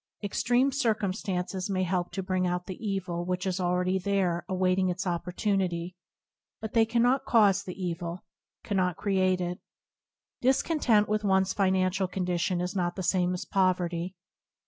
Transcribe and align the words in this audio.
Extreme 0.23 0.71
circumstances 0.71 1.69
may 1.69 1.83
help 1.83 2.11
to 2.13 2.23
bring 2.23 2.47
out 2.47 2.65
the 2.65 2.83
evil 2.83 3.23
which 3.23 3.45
is 3.45 3.59
already 3.59 3.99
there 3.99 4.43
awaiting 4.49 4.89
its 4.89 5.05
opportunity, 5.05 5.95
but 6.59 6.73
they 6.73 6.87
cannot 6.87 7.23
cause 7.25 7.61
the 7.61 7.79
evil, 7.79 8.25
cannot 8.63 8.97
create 8.97 9.39
it. 9.39 9.59
Discontent 10.41 11.07
with 11.07 11.23
one's 11.23 11.53
financial 11.53 12.07
condition 12.07 12.61
is 12.61 12.75
not 12.75 12.95
the 12.95 13.03
same 13.03 13.35
as 13.35 13.45
poverty. 13.45 14.15